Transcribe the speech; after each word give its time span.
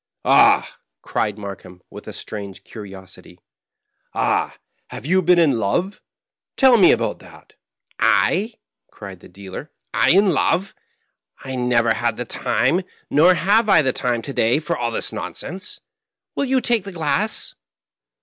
"Ahl" 0.25 0.65
cried 1.03 1.37
Markheim, 1.37 1.83
with 1.91 2.07
a 2.07 2.13
strange 2.13 2.63
curiosity, 2.63 3.35
*^ 3.35 3.37
Ah, 4.15 4.57
have 4.87 5.05
you 5.05 5.21
been 5.21 5.37
in 5.37 5.59
love? 5.59 6.01
Tell 6.57 6.75
me 6.77 6.91
about 6.91 7.19
that."" 7.19 7.53
I," 8.25 8.55
cried 8.89 9.19
the 9.19 9.29
dealer 9.29 9.69
—"I 9.93 10.09
in 10.09 10.31
love 10.31 10.73
I 11.45 11.51
I 11.51 11.55
never 11.55 11.93
had 11.93 12.17
the 12.17 12.25
Digitized 12.25 12.27
by 12.27 12.33
VjOOQIC 12.33 12.33
66 12.33 12.43
MARKHEJM. 12.47 12.83
tim6, 12.83 12.87
nor 13.15 13.33
have 13.35 13.69
I 13.69 13.81
the 13.83 13.93
time 13.93 14.21
today 14.23 14.57
for 14.57 14.75
all 14.75 14.89
this 14.89 15.13
nonsense. 15.13 15.79
Will 16.33 16.45
you 16.45 16.61
take 16.61 16.83
the 16.83 16.91
glass 16.91 17.53